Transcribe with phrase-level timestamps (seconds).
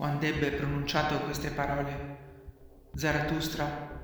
[0.00, 2.16] Quando ebbe pronunciato queste parole,
[2.94, 4.00] Zarathustra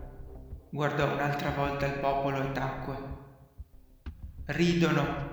[0.69, 2.97] guardò un'altra volta il popolo e tacque.
[4.45, 5.31] Ridono,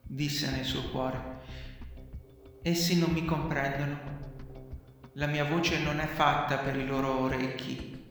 [0.00, 1.42] disse nel suo cuore.
[2.62, 3.98] Essi non mi comprendono.
[5.16, 8.08] La mia voce non è fatta per i loro orecchi.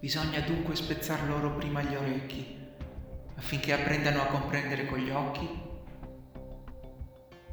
[0.00, 2.58] Bisogna dunque spezzar loro prima gli orecchi
[3.36, 5.61] affinché apprendano a comprendere con gli occhi.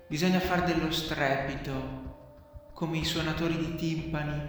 [0.10, 4.42] Bisogna far dello strepito come i suonatori di timpani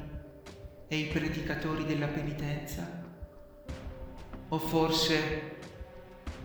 [0.89, 3.03] e i predicatori della penitenza?
[4.49, 5.59] O forse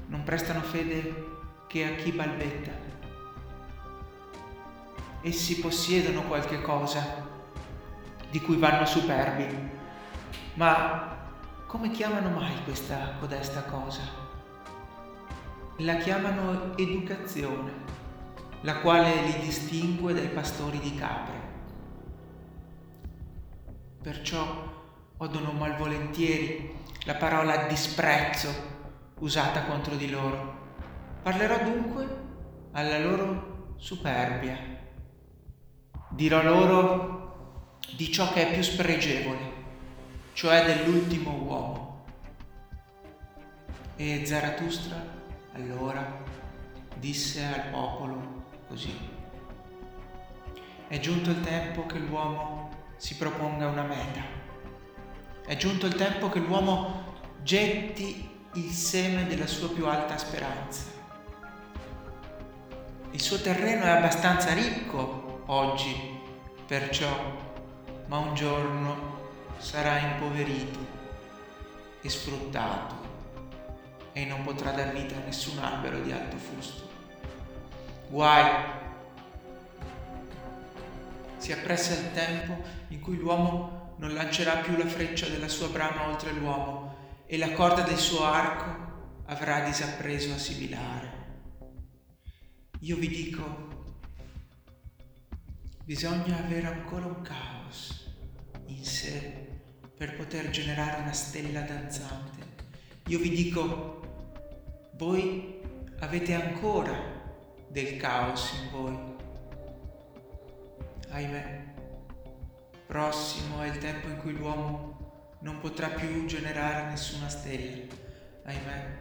[0.08, 1.28] non prestano fede
[1.68, 2.72] che a chi balbetta?
[5.22, 7.26] Essi possiedono qualche cosa
[8.30, 9.48] di cui vanno superbi,
[10.56, 11.30] ma
[11.68, 14.02] come chiamano mai questa codesta cosa?
[15.78, 18.04] La chiamano educazione,
[18.66, 21.34] la quale li distingue dai pastori di capre.
[24.02, 24.74] Perciò
[25.18, 26.74] odono malvolentieri
[27.06, 28.50] la parola disprezzo
[29.20, 30.64] usata contro di loro.
[31.22, 32.08] Parlerò dunque
[32.72, 34.58] alla loro superbia.
[36.10, 37.54] Dirò loro
[37.96, 39.54] di ciò che è più spregevole,
[40.34, 42.06] cioè dell'ultimo uomo.
[43.96, 44.98] E Zarathustra
[45.54, 46.24] allora
[46.98, 48.98] disse al popolo così.
[50.88, 54.22] È giunto il tempo che l'uomo si proponga una meta.
[55.46, 60.84] È giunto il tempo che l'uomo getti il seme della sua più alta speranza.
[63.12, 66.20] Il suo terreno è abbastanza ricco oggi,
[66.66, 67.08] perciò,
[68.08, 69.14] ma un giorno
[69.58, 70.80] sarà impoverito
[72.02, 72.96] e sfruttato
[74.14, 76.95] e non potrà dar vita a nessun albero di alto fusto.
[78.16, 78.50] Guai
[81.36, 86.08] si appressa il tempo in cui l'uomo non lancerà più la freccia della sua brama
[86.08, 86.96] oltre l'uomo
[87.26, 91.12] e la corda del suo arco avrà disappreso a sibilare.
[92.80, 93.44] Io vi dico,
[95.84, 98.16] bisogna avere ancora un caos
[98.68, 99.60] in sé
[99.94, 102.46] per poter generare una stella danzante.
[103.08, 104.30] Io vi dico,
[104.94, 105.60] voi
[106.00, 107.16] avete ancora
[107.68, 109.16] del caos in voi
[111.16, 111.64] ahimè,
[112.86, 117.86] prossimo è il tempo in cui l'uomo non potrà più generare nessuna stella,
[118.44, 119.00] ahimè,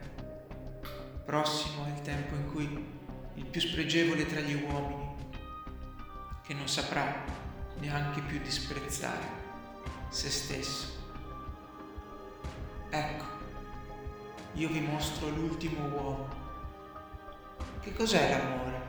[1.24, 2.92] prossimo è il tempo in cui
[3.34, 5.16] il più spregevole tra gli uomini,
[6.44, 7.24] che non saprà
[7.80, 9.42] neanche più disprezzare
[10.08, 11.02] se stesso.
[12.90, 13.24] Ecco,
[14.52, 16.43] io vi mostro l'ultimo uomo.
[17.84, 18.80] Che cos'è l'amore?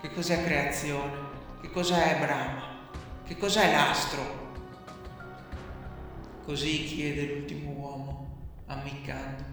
[0.00, 1.12] Che cos'è creazione?
[1.60, 2.88] Che cos'è Brahma?
[3.24, 4.50] Che cos'è l'astro?
[6.44, 9.44] Così chiede l'ultimo uomo, ammiccando.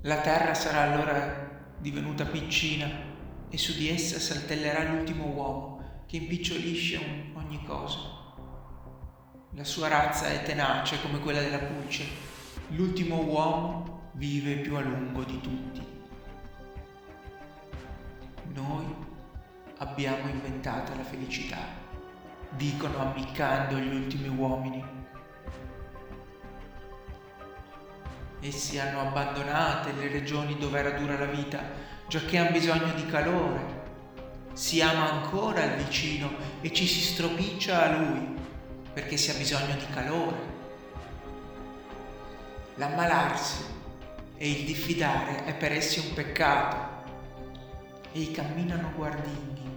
[0.00, 2.90] La terra sarà allora divenuta piccina
[3.48, 6.98] e su di essa saltellerà l'ultimo uomo che impicciolisce
[7.34, 7.98] ogni cosa.
[9.50, 12.04] La sua razza è tenace come quella della pulce.
[12.70, 15.86] L'ultimo uomo vive più a lungo di tutti.
[18.52, 18.94] Noi
[19.78, 21.58] abbiamo inventato la felicità,
[22.50, 24.84] dicono ammiccando gli ultimi uomini.
[28.40, 31.62] Essi hanno abbandonate le regioni dove era dura la vita,
[32.08, 33.80] giacché hanno bisogno di calore.
[34.52, 36.30] Si ama ancora il vicino
[36.60, 38.36] e ci si stropiccia a lui,
[38.92, 40.50] perché si ha bisogno di calore.
[42.74, 43.80] L'ammalarsi
[44.42, 47.04] e il diffidare è per essi un peccato
[48.10, 49.70] e camminano guardinghi.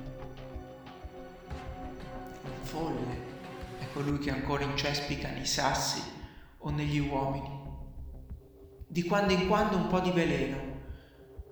[2.41, 3.17] Un folle
[3.77, 6.01] è colui che ancora incespica nei sassi
[6.57, 7.47] o negli uomini.
[8.87, 10.81] Di quando in quando un po' di veleno,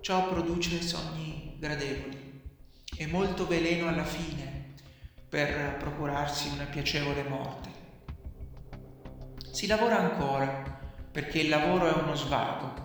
[0.00, 2.42] ciò produce sogni gradevoli
[2.96, 4.74] e molto veleno alla fine
[5.28, 7.68] per procurarsi una piacevole morte.
[9.52, 10.80] Si lavora ancora
[11.12, 12.84] perché il lavoro è uno svago,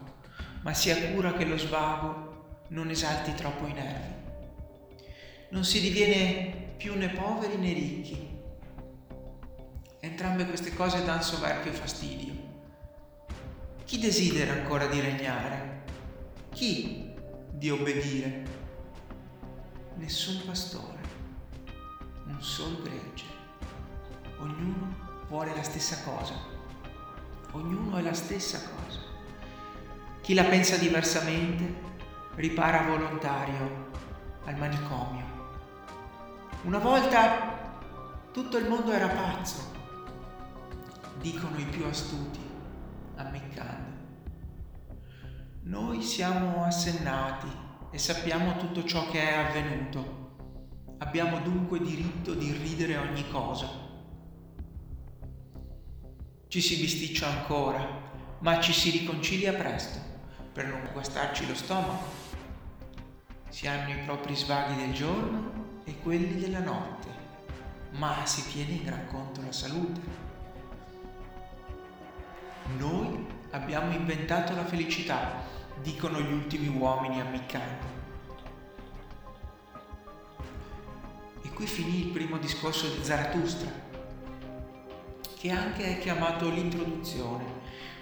[0.62, 2.30] ma si ha cura che lo svago
[2.70, 4.14] non esalti troppo i nervi.
[5.50, 8.38] Non si diviene più né poveri né ricchi.
[10.00, 12.34] Entrambe queste cose danno soverchio fastidio.
[13.86, 15.84] Chi desidera ancora di regnare?
[16.52, 17.14] Chi
[17.52, 18.58] di obbedire?
[19.96, 21.00] Nessun pastore,
[22.28, 23.26] un solo gregge.
[24.38, 24.96] Ognuno
[25.28, 26.36] vuole la stessa cosa.
[27.52, 29.09] Ognuno è la stessa cosa.
[30.30, 31.74] Chi la pensa diversamente
[32.36, 33.90] ripara volontario
[34.46, 35.26] al manicomio.
[36.66, 39.72] Una volta tutto il mondo era pazzo,
[41.20, 42.38] dicono i più astuti,
[43.16, 43.92] ammiccando.
[45.64, 47.48] Noi siamo assennati
[47.90, 50.36] e sappiamo tutto ciò che è avvenuto.
[51.00, 53.68] Abbiamo dunque diritto di ridere ogni cosa.
[56.48, 60.09] Ci si bisticcia ancora, ma ci si riconcilia presto
[60.52, 62.28] per non guastarci lo stomaco.
[63.50, 67.08] Si hanno i propri svaghi del giorno e quelli della notte,
[67.92, 70.00] ma si tiene in gran conto la salute.
[72.78, 75.42] Noi abbiamo inventato la felicità,
[75.82, 77.98] dicono gli ultimi uomini ammiccando.
[81.42, 83.70] E qui finì il primo discorso di Zarathustra,
[85.40, 87.46] che anche è chiamato l'introduzione,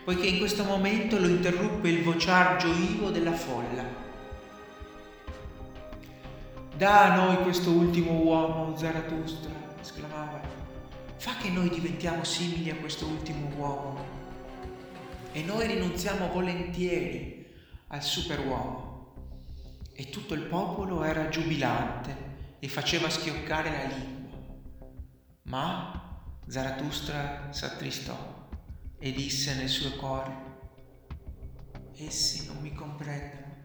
[0.04, 3.84] poiché in questo momento lo interruppe il vociar gioivo della folla.
[6.76, 10.42] Da a noi questo ultimo uomo, Zarathustra, esclamava,
[11.18, 14.04] fa che noi diventiamo simili a questo ultimo uomo
[15.32, 17.46] e noi rinunziamo volentieri
[17.90, 19.14] al superuomo.
[19.94, 24.38] E tutto il popolo era giubilante e faceva schioccare la lingua.
[25.44, 26.07] Ma
[26.48, 28.48] Zarathustra s'attristò
[28.98, 30.36] e disse nel suo cuore,
[31.96, 33.56] essi non mi comprendono.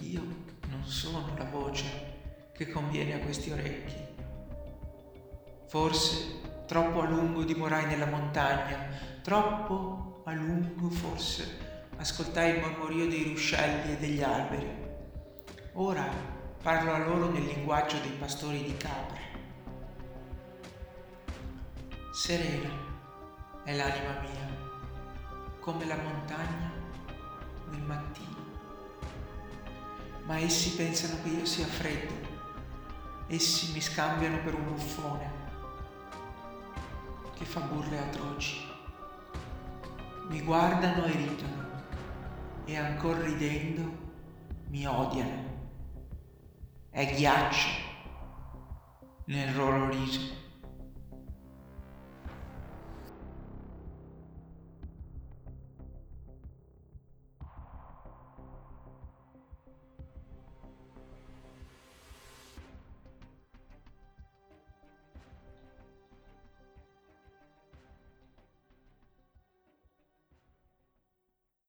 [0.00, 0.22] Io
[0.68, 3.96] non sono la voce che conviene a questi orecchi.
[5.68, 13.22] Forse troppo a lungo dimorai nella montagna Troppo a lungo forse ascoltai il mormorio dei
[13.22, 14.68] ruscelli e degli alberi.
[15.72, 16.06] Ora
[16.62, 19.33] parlo a loro nel linguaggio dei pastori di capre.
[22.14, 22.70] Serena
[23.64, 24.48] è l'anima mia,
[25.58, 26.70] come la montagna
[27.70, 28.36] nel mattino.
[30.24, 32.14] Ma essi pensano che io sia freddo,
[33.26, 35.32] essi mi scambiano per un buffone
[37.34, 38.64] che fa burle atroci
[40.28, 41.82] mi guardano e ridono
[42.64, 43.92] e ancora ridendo
[44.68, 45.72] mi odiano.
[46.90, 47.68] È ghiaccio
[49.24, 50.43] nel loro riso.